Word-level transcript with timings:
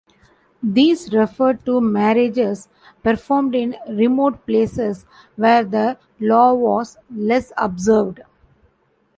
These 0.63 1.13
referred 1.13 1.63
to 1.67 1.79
marriages 1.79 2.67
performed 3.03 3.53
in 3.53 3.75
remote 3.87 4.47
places, 4.47 5.05
where 5.35 5.63
the 5.63 5.99
law 6.19 6.55
was 6.55 6.97
less 7.15 7.53
observed. 7.55 8.21